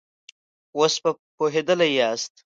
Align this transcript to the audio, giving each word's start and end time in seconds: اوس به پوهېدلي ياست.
اوس 0.77 0.93
به 1.03 1.11
پوهېدلي 1.35 1.89
ياست. 1.99 2.33